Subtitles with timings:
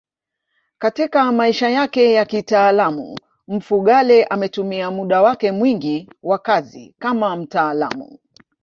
[0.77, 3.17] Katika maisha yake ya kitaaluma
[3.47, 8.17] Mfugale ametumia muda wake mwingi wa kazi kama mtaalamu